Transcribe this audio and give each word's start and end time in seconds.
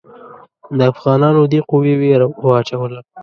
د 0.77 0.79
افغانانو 0.93 1.41
دې 1.51 1.59
قوې 1.69 1.93
وېره 2.01 2.27
واچوله. 2.47 2.99